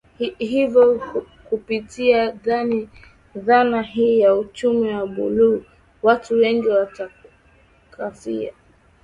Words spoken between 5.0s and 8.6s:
Buluu watu wengi watanufaika